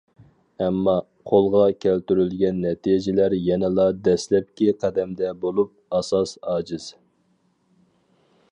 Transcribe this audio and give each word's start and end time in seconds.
ئەمما، 0.65 0.93
قولغا 1.31 1.65
كەلتۈرۈلگەن 1.85 2.57
نەتىجىلەر 2.63 3.35
يەنىلا 3.49 3.85
دەسلەپكى 4.09 4.69
قەدەمدە 4.85 5.33
بولۇپ، 5.45 5.77
ئاساس 5.99 6.37
ئاجىز. 6.55 6.89